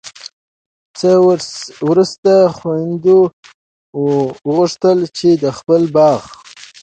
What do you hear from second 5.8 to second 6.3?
باغ